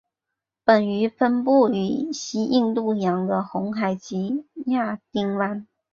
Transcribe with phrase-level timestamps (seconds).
[0.63, 5.67] 本鱼分布于西印度洋的红海及亚丁湾。